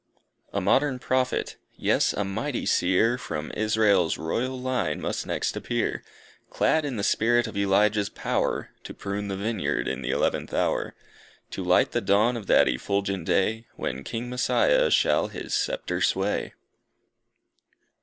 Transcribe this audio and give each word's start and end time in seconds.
A 0.51 0.59
modern 0.59 0.97
Prophet! 0.97 1.57
Yes, 1.77 2.11
a 2.11 2.23
mighty 2.23 2.65
Seer! 2.65 3.19
From 3.19 3.51
Israel's 3.51 4.17
royal 4.17 4.59
line, 4.59 4.99
must 4.99 5.27
next 5.27 5.55
appear; 5.55 6.03
Clad 6.49 6.85
in 6.85 6.97
the 6.97 7.03
spirit 7.03 7.45
of 7.45 7.55
Elijah's 7.55 8.09
power, 8.09 8.71
To 8.85 8.95
prune 8.95 9.27
the 9.27 9.37
vineyard 9.37 9.87
in 9.87 10.01
th' 10.01 10.07
eleventh 10.07 10.55
hour; 10.55 10.95
To 11.51 11.63
light 11.63 11.91
the 11.91 12.01
dawn 12.01 12.35
of 12.35 12.47
that 12.47 12.67
effulgent 12.67 13.25
day, 13.25 13.67
When 13.75 14.03
King 14.03 14.27
Messiah 14.27 14.89
shall 14.89 15.27
his 15.27 15.53
sceptre 15.53 16.01
sway. 16.01 16.53